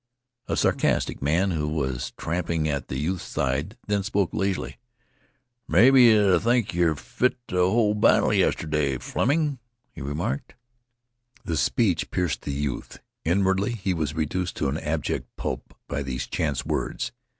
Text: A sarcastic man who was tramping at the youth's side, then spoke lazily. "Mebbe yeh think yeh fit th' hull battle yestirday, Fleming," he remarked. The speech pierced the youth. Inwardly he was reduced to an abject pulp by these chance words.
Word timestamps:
A 0.47 0.57
sarcastic 0.57 1.21
man 1.21 1.51
who 1.51 1.67
was 1.67 2.11
tramping 2.17 2.67
at 2.67 2.87
the 2.87 2.97
youth's 2.97 3.23
side, 3.25 3.77
then 3.85 4.01
spoke 4.01 4.33
lazily. 4.33 4.79
"Mebbe 5.67 5.95
yeh 5.99 6.39
think 6.39 6.73
yeh 6.73 6.95
fit 6.95 7.37
th' 7.47 7.51
hull 7.51 7.93
battle 7.93 8.33
yestirday, 8.33 8.99
Fleming," 8.99 9.59
he 9.93 10.01
remarked. 10.01 10.55
The 11.45 11.55
speech 11.55 12.09
pierced 12.09 12.41
the 12.41 12.51
youth. 12.51 12.97
Inwardly 13.25 13.73
he 13.73 13.93
was 13.93 14.15
reduced 14.15 14.55
to 14.55 14.69
an 14.69 14.79
abject 14.79 15.27
pulp 15.37 15.71
by 15.87 16.01
these 16.01 16.25
chance 16.25 16.65
words. 16.65 17.11